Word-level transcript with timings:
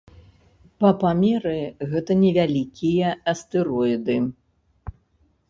Па 0.83 0.89
памеры 1.03 1.53
гэта 1.91 2.17
невялікія 2.23 3.13
астэроіды. 3.35 4.19